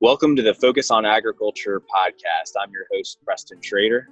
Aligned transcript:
Welcome 0.00 0.36
to 0.36 0.42
the 0.42 0.54
Focus 0.54 0.92
on 0.92 1.04
Agriculture 1.04 1.82
podcast. 1.92 2.52
I'm 2.62 2.70
your 2.70 2.86
host, 2.94 3.18
Preston 3.24 3.60
Schrader. 3.60 4.08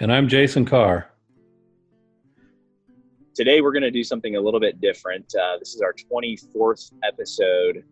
And 0.00 0.10
I'm 0.10 0.26
Jason 0.26 0.64
Carr. 0.64 1.10
Today, 3.34 3.60
we're 3.60 3.72
going 3.72 3.82
to 3.82 3.90
do 3.90 4.02
something 4.02 4.36
a 4.36 4.40
little 4.40 4.58
bit 4.58 4.80
different. 4.80 5.30
Uh, 5.38 5.58
this 5.58 5.74
is 5.74 5.82
our 5.82 5.92
24th 6.10 6.92
episode. 7.04 7.84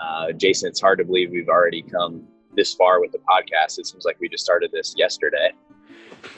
Uh, 0.00 0.30
Jason, 0.34 0.68
it's 0.68 0.80
hard 0.80 0.98
to 0.98 1.04
believe 1.04 1.32
we've 1.32 1.48
already 1.48 1.82
come 1.82 2.28
this 2.54 2.74
far 2.74 3.00
with 3.00 3.10
the 3.10 3.18
podcast. 3.18 3.80
It 3.80 3.86
seems 3.88 4.04
like 4.04 4.20
we 4.20 4.28
just 4.28 4.44
started 4.44 4.70
this 4.70 4.94
yesterday. 4.96 5.50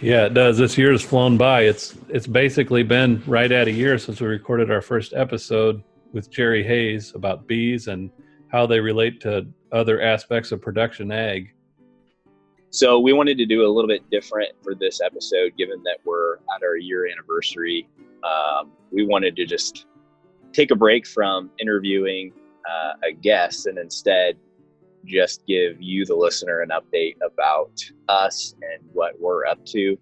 Yeah, 0.01 0.25
it 0.25 0.33
does. 0.33 0.57
This 0.57 0.79
year 0.79 0.91
has 0.91 1.03
flown 1.03 1.37
by. 1.37 1.65
It's 1.65 1.99
it's 2.09 2.27
basically 2.27 2.83
been 2.83 3.23
right 3.27 3.53
at 3.53 3.69
a 3.69 3.73
year 3.73 3.99
since 3.99 4.23
we 4.23 4.27
recorded 4.27 4.71
our 4.71 4.81
first 4.81 5.13
episode 5.13 5.83
with 6.15 6.31
Jerry 6.31 6.65
Hayes 6.65 7.15
about 7.15 7.47
bees 7.47 7.89
and 7.89 8.11
how 8.49 8.67
they 8.67 8.81
relate 8.81 9.21
to 9.21 9.47
other 9.73 10.01
aspects 10.01 10.53
of 10.53 10.61
production 10.61 11.11
ag. 11.11 11.53
So 12.71 13.01
we 13.01 13.13
wanted 13.13 13.39
to 13.39 13.47
do 13.47 13.67
a 13.67 13.71
little 13.71 13.89
bit 13.89 14.09
different 14.11 14.51
for 14.63 14.75
this 14.75 15.01
episode, 15.01 15.53
given 15.57 15.83
that 15.85 15.99
we're 16.05 16.37
at 16.55 16.63
our 16.63 16.77
year 16.77 17.07
anniversary. 17.07 17.89
Um, 18.23 18.73
we 18.91 19.07
wanted 19.07 19.37
to 19.37 19.47
just 19.47 19.87
take 20.53 20.71
a 20.71 20.75
break 20.75 21.07
from 21.07 21.51
interviewing 21.59 22.33
uh, 22.69 22.93
a 23.09 23.13
guest 23.13 23.67
and 23.67 23.79
instead 23.79 24.37
just 25.05 25.47
give 25.47 25.81
you, 25.81 26.05
the 26.05 26.15
listener, 26.15 26.61
an 26.61 26.71
update 26.71 27.17
about 27.25 27.73
us 28.09 28.55
and 28.61 28.83
what 28.93 29.19
we're 29.21 29.47
up 29.47 29.65
to. 29.67 29.97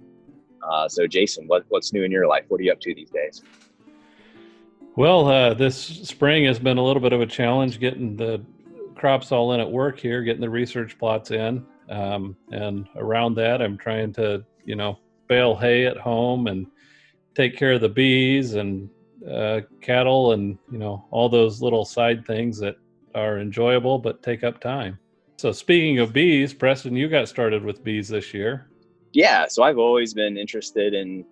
Uh, 0.63 0.89
so, 0.89 1.07
Jason, 1.07 1.47
what, 1.47 1.65
what's 1.69 1.93
new 1.93 2.03
in 2.03 2.11
your 2.11 2.27
life? 2.27 2.45
What 2.49 2.61
are 2.61 2.65
you 2.65 2.73
up 2.73 2.81
to 2.81 2.95
these 2.95 3.11
days? 3.11 3.43
Well, 4.97 5.29
uh, 5.29 5.55
this 5.55 5.77
spring 5.77 6.45
has 6.45 6.59
been 6.59 6.79
a 6.79 6.85
little 6.85 7.03
bit 7.03 7.13
of 7.13 7.21
a 7.21 7.27
challenge 7.27 7.81
getting 7.81 8.17
the 8.17 8.45
crops 9.05 9.33
all 9.33 9.53
in 9.53 9.61
at 9.61 9.71
work 9.71 10.01
here, 10.01 10.23
getting 10.23 10.41
the 10.41 10.49
research 10.49 10.99
plots 10.99 11.31
in. 11.31 11.63
Um, 11.91 12.35
and 12.53 12.89
around 12.97 13.35
that, 13.35 13.61
I'm 13.61 13.77
trying 13.77 14.15
to, 14.15 14.43
you 14.65 14.77
know, 14.77 14.99
bale 15.29 15.55
hay 15.55 15.85
at 15.85 15.99
home 15.99 16.47
and 16.47 16.67
take 17.35 17.55
care 17.55 17.73
of 17.73 17.83
the 17.83 17.89
bees 17.91 18.55
and 18.55 18.89
uh, 19.31 19.61
cattle 19.83 20.33
and, 20.33 20.57
you 20.73 20.79
know, 20.79 21.05
all 21.11 21.29
those 21.29 21.61
little 21.61 21.85
side 21.85 22.27
things 22.27 22.59
that 22.61 22.77
are 23.15 23.41
enjoyable 23.41 23.99
but 23.99 24.23
take 24.23 24.43
up 24.43 24.59
time. 24.59 24.99
So, 25.37 25.53
speaking 25.53 25.99
of 25.99 26.15
bees, 26.15 26.55
Preston, 26.55 26.97
you 26.97 27.07
got 27.11 27.29
started 27.29 27.63
with 27.63 27.85
bees 27.85 28.09
this 28.09 28.33
year. 28.33 28.71
Yeah, 29.13 29.45
so 29.49 29.65
I've 29.65 29.77
always 29.77 30.15
been 30.15 30.39
interested 30.39 30.95
in 30.95 31.27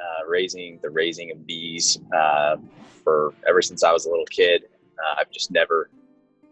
uh, 0.00 0.26
raising 0.26 0.80
the 0.82 0.90
raising 0.90 1.30
of 1.30 1.46
bees 1.46 2.00
uh, 2.12 2.56
for 3.04 3.32
ever 3.48 3.62
since 3.62 3.84
I 3.84 3.92
was 3.92 4.06
a 4.06 4.10
little 4.10 4.26
kid. 4.26 4.64
Uh, 4.98 5.20
I've 5.20 5.30
just 5.30 5.52
never 5.52 5.88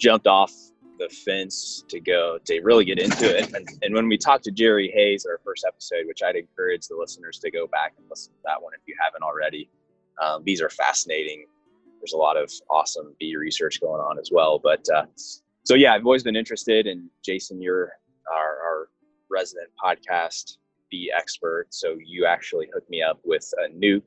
jumped 0.01 0.27
off 0.27 0.53
the 0.99 1.09
fence 1.09 1.85
to 1.89 2.01
go 2.01 2.39
to 2.45 2.61
really 2.61 2.85
get 2.85 2.99
into 2.99 3.25
it. 3.37 3.55
And, 3.55 3.69
and, 3.83 3.95
when 3.95 4.07
we 4.09 4.19
talked 4.19 4.45
to 4.45 4.51
Jerry 4.51 4.91
Hayes, 4.95 5.25
our 5.25 5.41
first 5.45 5.65
episode, 5.67 6.07
which 6.07 6.23
I'd 6.23 6.37
encourage 6.37 6.89
the 6.89 6.97
listeners 6.97 7.39
to 7.39 7.51
go 7.51 7.67
back 7.67 7.95
and 7.97 8.07
listen 8.11 8.33
to 8.35 8.39
that 8.45 8.61
one 8.63 8.73
if 8.75 8.81
you 8.87 8.95
haven't 9.03 9.23
already. 9.23 9.71
Um, 10.23 10.43
bees 10.43 10.61
are 10.61 10.69
fascinating. 10.69 11.47
There's 12.01 12.13
a 12.13 12.19
lot 12.19 12.37
of 12.37 12.51
awesome 12.71 13.15
bee 13.19 13.37
research 13.37 13.81
going 13.81 14.01
on 14.01 14.19
as 14.19 14.31
well. 14.31 14.59
But 14.59 14.87
uh, 14.95 15.07
so 15.65 15.75
yeah, 15.75 15.95
I've 15.95 16.05
always 16.05 16.23
been 16.23 16.37
interested. 16.37 16.87
And 16.87 17.09
Jason, 17.25 17.63
you're 17.63 17.93
our, 18.31 18.59
our 18.63 18.89
resident 19.31 19.71
podcast 19.83 20.59
bee 20.91 21.13
expert, 21.17 21.69
so 21.71 21.97
you 22.05 22.27
actually 22.27 22.69
hooked 22.75 22.91
me 22.91 23.03
up 23.03 23.21
with 23.25 23.49
a 23.65 23.71
nuc, 23.73 24.03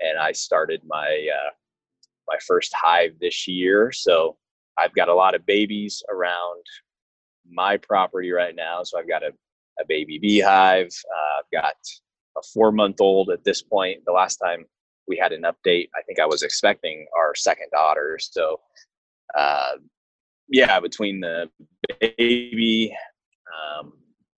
and 0.00 0.18
I 0.18 0.32
started 0.32 0.80
my 0.86 1.28
uh, 1.32 1.50
my 2.26 2.36
first 2.44 2.72
hive 2.74 3.12
this 3.20 3.46
year. 3.46 3.92
So 3.92 4.36
I've 4.78 4.94
got 4.94 5.08
a 5.08 5.14
lot 5.14 5.34
of 5.34 5.46
babies 5.46 6.02
around 6.10 6.62
my 7.48 7.76
property 7.76 8.30
right 8.30 8.54
now. 8.54 8.82
So 8.82 8.98
I've 8.98 9.08
got 9.08 9.22
a, 9.22 9.32
a 9.80 9.84
baby 9.88 10.18
beehive. 10.18 10.88
Uh, 10.88 11.40
I've 11.40 11.50
got 11.52 11.74
a 12.36 12.42
four 12.52 12.72
month 12.72 13.00
old 13.00 13.30
at 13.30 13.44
this 13.44 13.62
point. 13.62 14.02
The 14.06 14.12
last 14.12 14.36
time 14.36 14.64
we 15.08 15.16
had 15.16 15.32
an 15.32 15.42
update, 15.42 15.88
I 15.96 16.02
think 16.06 16.18
I 16.18 16.26
was 16.26 16.42
expecting 16.42 17.06
our 17.16 17.34
second 17.34 17.68
daughter. 17.72 18.18
So, 18.20 18.60
uh, 19.36 19.72
yeah, 20.48 20.80
between 20.80 21.20
the 21.20 21.48
baby, 22.00 22.96
um, 23.80 23.92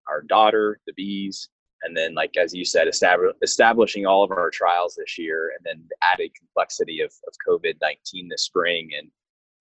our 0.08 0.22
daughter, 0.22 0.80
the 0.86 0.92
bees, 0.94 1.48
and 1.82 1.96
then 1.96 2.14
like 2.14 2.36
as 2.36 2.54
you 2.54 2.64
said 2.64 2.88
establish, 2.88 3.32
establishing 3.42 4.06
all 4.06 4.24
of 4.24 4.30
our 4.30 4.50
trials 4.50 4.94
this 4.96 5.18
year 5.18 5.52
and 5.56 5.64
then 5.64 5.84
the 5.88 5.96
added 6.12 6.30
complexity 6.36 7.00
of, 7.00 7.12
of 7.26 7.34
covid-19 7.48 8.28
this 8.30 8.42
spring 8.42 8.90
and 8.98 9.10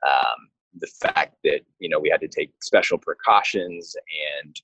um, 0.07 0.49
the 0.79 0.87
fact 0.87 1.35
that 1.43 1.61
you 1.79 1.89
know 1.89 1.99
we 1.99 2.09
had 2.09 2.21
to 2.21 2.27
take 2.27 2.51
special 2.61 2.97
precautions 2.97 3.95
and 4.41 4.61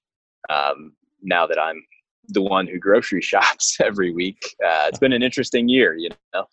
um, 0.50 0.94
now 1.22 1.46
that 1.48 1.60
i'm 1.60 1.82
the 2.30 2.42
one 2.42 2.68
who 2.68 2.80
grocery 2.80 3.22
shops 3.34 3.78
every 3.82 4.14
week 4.14 4.56
uh, 4.66 4.86
it's 4.88 5.00
been 5.00 5.14
an 5.14 5.24
interesting 5.24 5.68
year 5.68 5.96
you 5.96 6.10
know? 6.34 6.46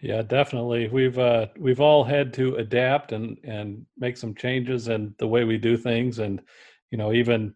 Yeah 0.00 0.22
definitely. 0.22 0.88
We've 0.88 1.18
uh, 1.18 1.46
we've 1.58 1.80
all 1.80 2.04
had 2.04 2.32
to 2.34 2.56
adapt 2.56 3.12
and 3.12 3.38
and 3.44 3.84
make 3.96 4.16
some 4.16 4.34
changes 4.34 4.88
in 4.88 5.14
the 5.18 5.26
way 5.26 5.44
we 5.44 5.56
do 5.56 5.76
things 5.76 6.18
and 6.18 6.42
you 6.90 6.98
know 6.98 7.12
even 7.12 7.54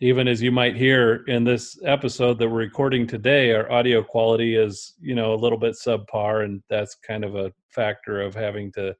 even 0.00 0.26
as 0.26 0.42
you 0.42 0.50
might 0.50 0.76
hear 0.76 1.24
in 1.28 1.44
this 1.44 1.78
episode 1.84 2.38
that 2.38 2.48
we're 2.48 2.56
recording 2.56 3.06
today 3.06 3.52
our 3.52 3.70
audio 3.70 4.02
quality 4.02 4.56
is 4.56 4.94
you 5.00 5.14
know 5.14 5.34
a 5.34 5.36
little 5.36 5.58
bit 5.58 5.74
subpar 5.74 6.44
and 6.44 6.62
that's 6.68 6.96
kind 6.96 7.24
of 7.24 7.36
a 7.36 7.52
factor 7.68 8.20
of 8.20 8.34
having 8.34 8.72
to 8.72 8.96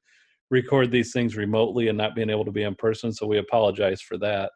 record 0.51 0.91
these 0.91 1.13
things 1.13 1.37
remotely 1.37 1.89
and 1.89 1.99
not 1.99 2.15
being 2.15 2.31
able 2.31 2.45
to 2.45 2.51
be 2.51 2.63
in 2.63 2.75
person 2.75 3.13
so 3.13 3.27
we 3.27 3.39
apologize 3.39 4.01
for 4.01 4.19
that 4.19 4.51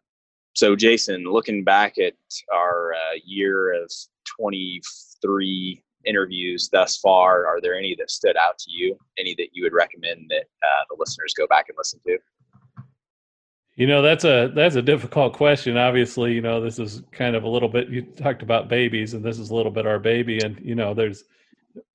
so 0.55 0.77
jason 0.77 1.25
looking 1.25 1.65
back 1.65 1.99
at 1.99 2.15
our 2.53 2.93
uh, 2.95 3.19
year 3.25 3.73
of 3.83 3.91
23 4.39 5.83
interviews 6.05 6.69
thus 6.73 6.97
far 6.99 7.47
are 7.47 7.61
there 7.61 7.75
any 7.75 7.95
that 7.99 8.11
stood 8.11 8.37
out 8.37 8.59
to 8.59 8.71
you 8.71 8.97
any 9.19 9.35
that 9.35 9.49
you 9.53 9.63
would 9.63 9.73
recommend 9.73 10.27
that 10.29 10.45
uh, 10.63 10.85
the 10.91 10.97
listeners 10.99 11.35
go 11.37 11.47
back 11.47 11.67
and 11.69 11.77
listen 11.77 12.01
to 12.07 12.19
you 13.79 13.87
know, 13.87 14.03
that's 14.03 14.25
a 14.25 14.51
that's 14.57 14.75
a 14.75 14.83
difficult 14.83 15.35
question. 15.35 15.77
Obviously, 15.77 16.33
you 16.33 16.41
know, 16.41 16.61
this 16.61 16.81
is 16.81 17.05
kind 17.13 17.37
of 17.37 17.45
a 17.45 17.49
little 17.49 17.69
bit 17.69 17.89
you 17.89 18.03
talked 18.03 18.43
about 18.43 18.69
babies 18.69 19.15
and 19.15 19.25
this 19.25 19.39
is 19.39 19.51
a 19.51 19.55
little 19.55 19.71
bit 19.71 19.87
our 19.87 20.01
baby 20.01 20.41
and 20.41 20.59
you 20.59 20.75
know, 20.75 20.95
there's 20.95 21.23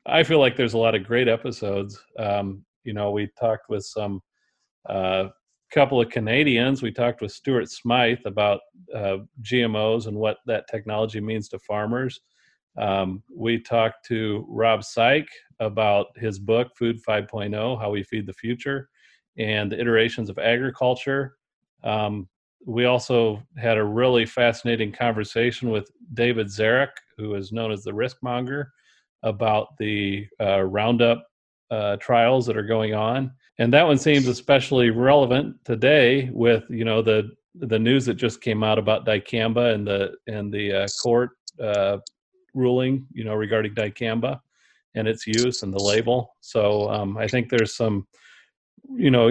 I 0.05 0.23
feel 0.23 0.39
like 0.39 0.55
there's 0.55 0.75
a 0.75 0.77
lot 0.77 0.95
of 0.95 1.05
great 1.05 1.27
episodes. 1.27 2.01
Um, 2.17 2.63
you 2.83 2.93
know, 2.93 3.11
we 3.11 3.29
talked 3.39 3.69
with 3.69 3.85
some 3.85 4.21
uh 4.89 5.29
couple 5.73 5.99
of 5.99 6.09
Canadians. 6.09 6.83
We 6.83 6.91
talked 6.91 7.21
with 7.21 7.31
Stuart 7.31 7.69
Smyth 7.69 8.25
about 8.25 8.61
uh, 8.93 9.17
GMOs 9.41 10.05
and 10.05 10.15
what 10.15 10.37
that 10.45 10.67
technology 10.69 11.19
means 11.19 11.49
to 11.49 11.59
farmers. 11.59 12.21
Um, 12.77 13.23
we 13.35 13.59
talked 13.59 14.05
to 14.07 14.45
Rob 14.47 14.81
Saik 14.81 15.25
about 15.59 16.07
his 16.15 16.39
book, 16.39 16.69
Food 16.77 16.99
5.0 17.03 17.79
How 17.79 17.89
We 17.89 18.03
Feed 18.03 18.27
the 18.27 18.33
Future, 18.33 18.89
and 19.37 19.71
the 19.71 19.79
iterations 19.79 20.29
of 20.29 20.37
agriculture. 20.37 21.37
Um, 21.83 22.29
we 22.65 22.85
also 22.85 23.41
had 23.57 23.77
a 23.77 23.83
really 23.83 24.25
fascinating 24.25 24.91
conversation 24.91 25.69
with 25.69 25.89
David 26.13 26.47
Zaruk, 26.47 26.91
who 27.17 27.35
is 27.35 27.51
known 27.51 27.71
as 27.71 27.83
the 27.83 27.93
risk 27.93 28.17
monger, 28.21 28.71
about 29.23 29.69
the 29.79 30.27
uh, 30.39 30.61
Roundup 30.61 31.25
uh, 31.71 31.97
trials 31.97 32.45
that 32.45 32.57
are 32.57 32.63
going 32.63 32.93
on. 32.93 33.31
And 33.59 33.71
that 33.73 33.85
one 33.85 33.97
seems 33.97 34.27
especially 34.27 34.89
relevant 34.89 35.55
today 35.63 36.29
with 36.33 36.63
you 36.69 36.85
know 36.85 37.01
the 37.01 37.31
the 37.55 37.79
news 37.79 38.05
that 38.05 38.15
just 38.15 38.41
came 38.41 38.63
out 38.63 38.79
about 38.79 39.05
dicamba 39.05 39.73
and 39.73 39.85
the 39.85 40.15
and 40.27 40.51
the 40.51 40.83
uh, 40.83 40.87
court 41.01 41.31
uh, 41.61 41.97
ruling 42.53 43.05
you 43.13 43.23
know 43.23 43.35
regarding 43.35 43.75
dicamba 43.75 44.39
and 44.95 45.07
its 45.07 45.25
use 45.27 45.63
and 45.63 45.73
the 45.73 45.83
label. 45.83 46.35
So 46.41 46.89
um, 46.89 47.17
I 47.17 47.27
think 47.27 47.49
there's 47.49 47.75
some 47.75 48.07
you 48.95 49.11
know 49.11 49.29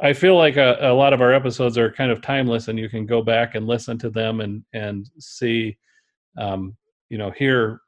I 0.00 0.12
feel 0.12 0.36
like 0.36 0.56
a, 0.56 0.76
a, 0.80 0.92
lot 0.92 1.12
of 1.12 1.20
our 1.20 1.32
episodes 1.32 1.78
are 1.78 1.92
kind 1.92 2.10
of 2.10 2.20
timeless, 2.20 2.68
and 2.68 2.78
you 2.78 2.88
can 2.88 3.06
go 3.06 3.22
back 3.22 3.54
and 3.54 3.66
listen 3.66 3.98
to 3.98 4.10
them 4.10 4.40
and 4.40 4.64
and 4.72 5.08
see, 5.18 5.78
um, 6.38 6.76
you 7.08 7.18
know, 7.18 7.30
hear 7.30 7.80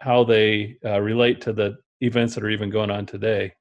how 0.00 0.24
they 0.24 0.76
uh, 0.84 1.00
relate 1.00 1.40
to 1.42 1.52
the 1.52 1.76
events 2.02 2.34
that 2.34 2.44
are 2.44 2.50
even 2.50 2.70
going 2.70 2.90
on 2.90 3.06
today. 3.06 3.54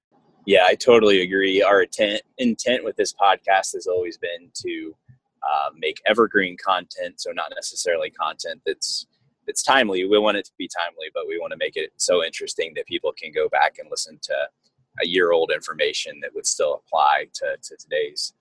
Yeah, 0.46 0.66
I 0.66 0.76
totally 0.76 1.22
agree. 1.22 1.62
Our 1.62 1.84
intent 1.84 2.22
intent 2.40 2.84
with 2.84 2.96
this 2.96 3.14
podcast 3.14 3.74
has 3.74 3.88
always 3.88 4.18
been 4.18 4.50
to 4.66 4.96
uh, 5.44 5.70
make 5.78 6.02
evergreen 6.08 6.58
content, 6.64 7.22
so 7.22 7.32
not 7.32 7.52
necessarily 7.56 8.10
content 8.10 8.62
that's 8.66 9.06
that's 9.46 9.64
timely. 9.64 10.06
We 10.06 10.20
want 10.20 10.38
it 10.38 10.46
to 10.46 10.52
be 10.58 10.68
timely, 10.68 11.08
but 11.14 11.28
we 11.28 11.40
want 11.40 11.52
to 11.52 11.58
make 11.58 11.76
it 11.76 11.92
so 11.98 12.24
interesting 12.24 12.74
that 12.76 12.86
people 12.86 13.14
can 13.18 13.32
go 13.32 13.50
back 13.50 13.78
and 13.80 13.90
listen 13.90 14.20
to 14.24 14.34
a 15.02 15.08
year 15.08 15.32
old 15.32 15.52
information 15.52 16.20
that 16.22 16.32
would 16.34 16.46
still 16.46 16.82
apply 16.86 17.26
to, 17.34 17.58
to 17.62 17.78
today's 17.78 18.34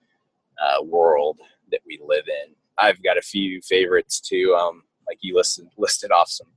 uh, 0.61 0.83
world 0.83 1.39
that 1.71 1.79
we 1.85 1.99
live 2.05 2.25
in. 2.27 2.53
I've 2.77 3.01
got 3.03 3.17
a 3.17 3.21
few 3.21 3.61
favorites 3.61 4.19
too. 4.19 4.55
Um, 4.59 4.83
like 5.07 5.17
you 5.21 5.35
listed 5.35 5.67
listed 5.77 6.11
off 6.11 6.29
some 6.29 6.47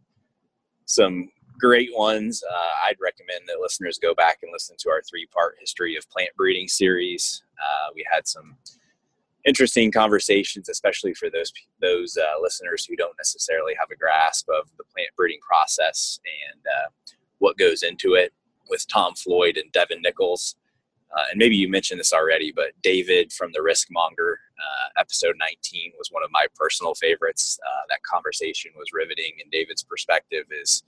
some 0.86 1.30
great 1.58 1.90
ones. 1.94 2.42
Uh, 2.42 2.88
I'd 2.88 2.96
recommend 3.00 3.42
that 3.46 3.60
listeners 3.60 3.98
go 4.00 4.14
back 4.14 4.38
and 4.42 4.52
listen 4.52 4.76
to 4.80 4.90
our 4.90 5.02
three 5.02 5.26
part 5.26 5.56
history 5.60 5.96
of 5.96 6.08
plant 6.10 6.30
breeding 6.36 6.68
series. 6.68 7.42
Uh, 7.58 7.92
we 7.94 8.04
had 8.10 8.26
some 8.26 8.56
interesting 9.44 9.92
conversations, 9.92 10.68
especially 10.68 11.14
for 11.14 11.30
those 11.30 11.52
those 11.80 12.16
uh, 12.16 12.40
listeners 12.40 12.84
who 12.84 12.96
don't 12.96 13.16
necessarily 13.18 13.74
have 13.78 13.90
a 13.90 13.96
grasp 13.96 14.48
of 14.48 14.68
the 14.78 14.84
plant 14.84 15.10
breeding 15.16 15.40
process 15.46 16.18
and 16.52 16.60
uh, 16.66 16.88
what 17.38 17.58
goes 17.58 17.82
into 17.82 18.14
it. 18.14 18.32
With 18.70 18.88
Tom 18.88 19.14
Floyd 19.14 19.58
and 19.58 19.70
Devin 19.72 20.00
Nichols, 20.00 20.56
uh, 21.14 21.24
and 21.30 21.38
maybe 21.38 21.54
you 21.54 21.68
mentioned 21.68 22.00
this 22.00 22.14
already, 22.14 22.50
but 22.50 22.72
David 22.82 23.30
from 23.30 23.52
the 23.52 23.60
Risk 23.60 23.88
Monger 23.90 24.40
uh, 24.58 25.00
episode 25.00 25.34
19 25.38 25.92
was 25.98 26.08
one 26.10 26.24
of 26.24 26.30
my 26.32 26.46
personal 26.56 26.94
favorites. 26.94 27.58
That 27.90 28.02
conversation 28.02 28.72
was 28.74 28.88
riveting, 28.94 29.32
and 29.42 29.52
David's 29.52 29.82
perspective 29.82 30.46
is 30.50 30.82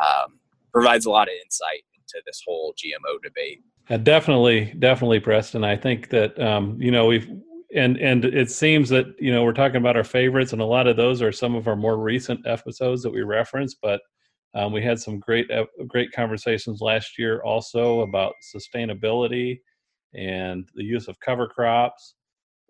um, 0.00 0.38
provides 0.72 1.06
a 1.06 1.10
lot 1.10 1.28
of 1.28 1.34
insight 1.44 1.84
into 1.96 2.22
this 2.26 2.42
whole 2.46 2.74
GMO 2.74 3.22
debate. 3.22 3.62
Definitely, 4.04 4.74
definitely, 4.78 5.20
Preston. 5.20 5.64
I 5.64 5.76
think 5.76 6.08
that 6.10 6.38
um, 6.40 6.80
you 6.80 6.90
know 6.90 7.06
we've 7.06 7.28
and 7.74 7.96
and 7.98 8.24
it 8.24 8.50
seems 8.50 8.88
that 8.90 9.06
you 9.18 9.32
know 9.32 9.44
we're 9.44 9.52
talking 9.52 9.76
about 9.76 9.96
our 9.96 10.04
favorites, 10.04 10.52
and 10.52 10.62
a 10.62 10.66
lot 10.66 10.86
of 10.86 10.96
those 10.96 11.20
are 11.22 11.32
some 11.32 11.54
of 11.54 11.66
our 11.68 11.76
more 11.76 11.98
recent 11.98 12.46
episodes 12.46 13.02
that 13.02 13.12
we 13.12 13.22
reference. 13.22 13.74
But 13.74 14.00
um, 14.54 14.72
we 14.72 14.82
had 14.82 15.00
some 15.00 15.18
great 15.18 15.50
great 15.88 16.12
conversations 16.12 16.80
last 16.80 17.18
year 17.18 17.42
also 17.42 18.00
about 18.00 18.34
sustainability 18.54 19.60
and 20.14 20.68
the 20.74 20.84
use 20.84 21.08
of 21.08 21.18
cover 21.20 21.48
crops, 21.48 22.14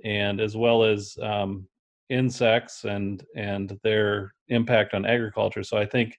and 0.04 0.40
as 0.40 0.56
well 0.56 0.84
as 0.84 1.16
um, 1.22 1.66
insects 2.08 2.84
and 2.84 3.24
and 3.36 3.78
their 3.82 4.34
impact 4.48 4.94
on 4.94 5.04
agriculture. 5.04 5.62
So 5.62 5.76
I 5.76 5.86
think 5.86 6.16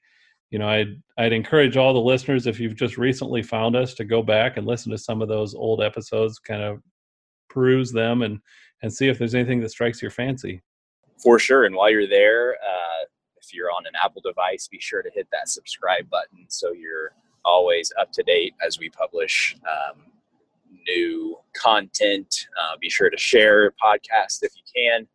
you 0.53 0.59
know 0.59 0.69
I'd 0.69 1.01
I'd 1.17 1.33
encourage 1.33 1.77
all 1.77 1.93
the 1.93 1.99
listeners 1.99 2.45
if 2.45 2.59
you've 2.59 2.75
just 2.75 2.95
recently 2.95 3.41
found 3.41 3.75
us 3.75 3.95
to 3.95 4.05
go 4.05 4.21
back 4.21 4.55
and 4.55 4.67
listen 4.67 4.91
to 4.91 4.99
some 4.99 5.19
of 5.23 5.27
those 5.27 5.55
old 5.55 5.81
episodes, 5.81 6.37
kind 6.37 6.61
of 6.61 6.79
peruse 7.49 7.91
them 7.91 8.21
and 8.21 8.39
and 8.83 8.93
see 8.93 9.07
if 9.07 9.17
there's 9.17 9.33
anything 9.33 9.59
that 9.61 9.71
strikes 9.71 9.99
your 9.99 10.11
fancy. 10.11 10.61
For 11.21 11.39
sure. 11.39 11.65
And 11.65 11.75
while 11.75 11.89
you're 11.89 12.07
there, 12.07 12.53
uh, 12.53 13.05
if 13.41 13.51
you're 13.51 13.71
on 13.71 13.87
an 13.87 13.93
Apple 14.01 14.21
device, 14.23 14.67
be 14.67 14.79
sure 14.79 15.01
to 15.01 15.09
hit 15.15 15.27
that 15.31 15.49
subscribe 15.49 16.07
button 16.11 16.45
so 16.49 16.71
you're 16.71 17.13
always 17.43 17.91
up 17.99 18.11
to 18.11 18.21
date 18.21 18.53
as 18.65 18.77
we 18.77 18.89
publish 18.89 19.57
um, 19.63 20.03
new 20.87 21.35
content. 21.55 22.47
Uh, 22.61 22.75
be 22.79 22.91
sure 22.91 23.09
to 23.09 23.17
share 23.17 23.71
podcast 23.83 24.43
if 24.43 24.51
you 24.55 24.63
can. 24.75 25.07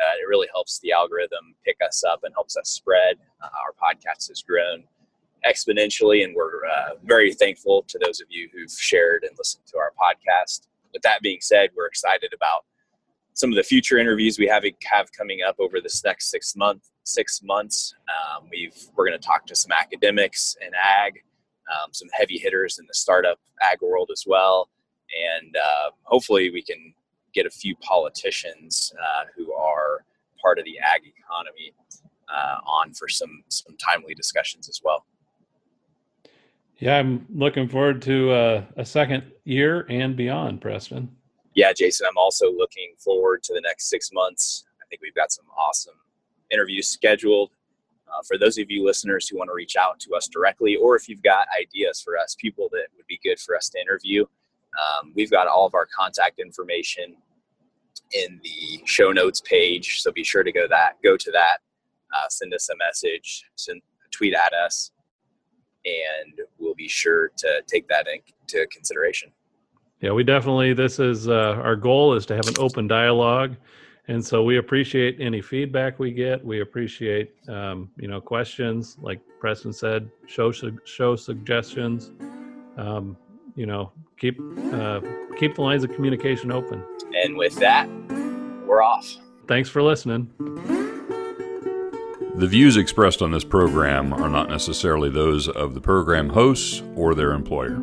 Uh, 0.00 0.14
it 0.20 0.28
really 0.28 0.48
helps 0.52 0.78
the 0.80 0.92
algorithm 0.92 1.54
pick 1.64 1.76
us 1.86 2.04
up 2.04 2.20
and 2.24 2.34
helps 2.34 2.56
us 2.56 2.68
spread. 2.68 3.16
Uh, 3.42 3.46
our 3.46 3.72
podcast 3.72 4.28
has 4.28 4.42
grown 4.42 4.84
exponentially, 5.46 6.24
and 6.24 6.34
we're 6.34 6.64
uh, 6.66 6.94
very 7.04 7.32
thankful 7.32 7.84
to 7.88 7.98
those 8.04 8.20
of 8.20 8.26
you 8.30 8.48
who've 8.52 8.70
shared 8.70 9.24
and 9.24 9.32
listened 9.38 9.64
to 9.66 9.78
our 9.78 9.92
podcast. 10.00 10.66
With 10.92 11.02
that 11.02 11.20
being 11.22 11.38
said, 11.40 11.70
we're 11.76 11.86
excited 11.86 12.32
about 12.34 12.64
some 13.34 13.50
of 13.50 13.56
the 13.56 13.62
future 13.62 13.98
interviews 13.98 14.38
we 14.38 14.46
have 14.46 14.64
have 14.84 15.12
coming 15.12 15.40
up 15.46 15.56
over 15.58 15.80
this 15.80 16.02
next 16.04 16.30
six 16.30 16.56
month 16.56 16.88
six 17.04 17.42
months. 17.42 17.94
Um, 18.08 18.48
we've 18.50 18.74
we're 18.94 19.06
going 19.06 19.18
to 19.18 19.26
talk 19.26 19.46
to 19.46 19.54
some 19.54 19.72
academics 19.72 20.56
in 20.60 20.72
ag, 20.74 21.22
um, 21.70 21.92
some 21.92 22.08
heavy 22.12 22.38
hitters 22.38 22.78
in 22.78 22.86
the 22.86 22.94
startup 22.94 23.38
ag 23.62 23.78
world 23.80 24.10
as 24.12 24.24
well, 24.26 24.68
and 25.40 25.56
uh, 25.56 25.90
hopefully 26.02 26.50
we 26.50 26.62
can 26.62 26.94
get 27.36 27.46
a 27.46 27.50
few 27.50 27.76
politicians 27.76 28.92
uh, 28.98 29.24
who 29.36 29.52
are 29.52 30.04
part 30.42 30.58
of 30.58 30.64
the 30.64 30.78
ag 30.78 31.02
economy 31.06 31.72
uh, 32.28 32.56
on 32.66 32.92
for 32.92 33.08
some 33.08 33.44
some 33.48 33.76
timely 33.76 34.14
discussions 34.14 34.68
as 34.68 34.80
well. 34.82 35.06
Yeah, 36.78 36.98
I'm 36.98 37.26
looking 37.32 37.68
forward 37.68 38.02
to 38.02 38.30
uh, 38.32 38.64
a 38.76 38.84
second 38.84 39.22
year 39.44 39.86
and 39.88 40.16
beyond, 40.16 40.60
Preston 40.60 41.16
yeah, 41.56 41.72
Jason, 41.72 42.06
I'm 42.08 42.18
also 42.18 42.52
looking 42.52 42.92
forward 42.98 43.42
to 43.44 43.54
the 43.54 43.62
next 43.62 43.88
six 43.88 44.12
months. 44.12 44.64
I 44.80 44.84
think 44.88 45.00
we've 45.00 45.14
got 45.14 45.32
some 45.32 45.46
awesome 45.58 45.94
interviews 46.52 46.86
scheduled. 46.86 47.50
Uh, 48.06 48.22
for 48.28 48.38
those 48.38 48.58
of 48.58 48.70
you 48.70 48.84
listeners 48.84 49.26
who 49.26 49.38
want 49.38 49.48
to 49.48 49.54
reach 49.54 49.74
out 49.74 49.98
to 50.00 50.14
us 50.14 50.28
directly, 50.28 50.76
or 50.76 50.96
if 50.96 51.08
you've 51.08 51.22
got 51.22 51.48
ideas 51.58 52.00
for 52.00 52.18
us, 52.18 52.36
people 52.38 52.68
that 52.72 52.88
would 52.96 53.06
be 53.08 53.18
good 53.24 53.40
for 53.40 53.56
us 53.56 53.70
to 53.70 53.80
interview, 53.80 54.22
um, 54.22 55.12
we've 55.16 55.30
got 55.30 55.48
all 55.48 55.66
of 55.66 55.74
our 55.74 55.86
contact 55.86 56.38
information 56.38 57.16
in 58.12 58.40
the 58.42 58.82
show 58.84 59.12
notes 59.12 59.40
page. 59.40 60.00
So 60.00 60.12
be 60.12 60.24
sure 60.24 60.42
to 60.42 60.52
go 60.52 60.66
that 60.68 60.94
go 61.02 61.16
to 61.16 61.30
that, 61.32 61.58
uh, 62.14 62.28
send 62.28 62.54
us 62.54 62.68
a 62.68 62.76
message, 62.76 63.44
send 63.56 63.82
tweet 64.12 64.34
at 64.34 64.52
us, 64.52 64.92
and 65.84 66.40
we'll 66.58 66.74
be 66.74 66.88
sure 66.88 67.30
to 67.36 67.62
take 67.66 67.88
that 67.88 68.06
into 68.08 68.66
consideration. 68.68 69.32
Yeah 70.00 70.12
we 70.12 70.24
definitely 70.24 70.74
this 70.74 70.98
is 70.98 71.28
uh, 71.28 71.60
our 71.62 71.76
goal 71.76 72.14
is 72.14 72.26
to 72.26 72.34
have 72.34 72.46
an 72.48 72.54
open 72.58 72.86
dialogue 72.86 73.56
and 74.08 74.24
so 74.24 74.42
we 74.44 74.58
appreciate 74.58 75.16
any 75.20 75.40
feedback 75.40 75.98
we 75.98 76.12
get. 76.12 76.44
We 76.44 76.60
appreciate 76.60 77.34
um, 77.48 77.90
you 77.96 78.08
know 78.08 78.20
questions. 78.20 78.96
Like 79.00 79.20
preston 79.40 79.72
said 79.72 80.08
show 80.26 80.52
show 80.52 81.16
suggestions. 81.16 82.12
Um, 82.76 83.16
you 83.56 83.66
know 83.66 83.90
keep 84.18 84.38
uh, 84.72 85.00
keep 85.36 85.56
the 85.56 85.62
lines 85.62 85.82
of 85.82 85.92
communication 85.94 86.52
open. 86.52 86.84
And 87.24 87.36
with 87.36 87.56
that 87.56 87.88
we're 88.66 88.82
off. 88.82 89.16
Thanks 89.48 89.68
for 89.68 89.82
listening. 89.82 90.30
The 92.34 92.46
views 92.46 92.76
expressed 92.76 93.22
on 93.22 93.30
this 93.30 93.44
program 93.44 94.12
are 94.12 94.28
not 94.28 94.50
necessarily 94.50 95.08
those 95.08 95.48
of 95.48 95.74
the 95.74 95.80
program 95.80 96.28
hosts 96.28 96.82
or 96.94 97.14
their 97.14 97.32
employer 97.32 97.82